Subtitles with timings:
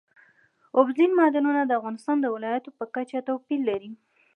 [0.77, 3.91] اوبزین معدنونه د افغانستان د ولایاتو په کچه توپیر لري.